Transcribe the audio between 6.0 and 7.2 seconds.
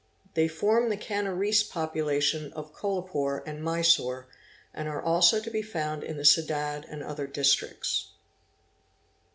in the Ceded and